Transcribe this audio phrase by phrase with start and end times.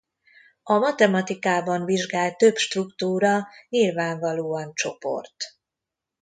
[0.63, 5.35] A matematikában vizsgált több struktúra nyilvánvalóan csoport.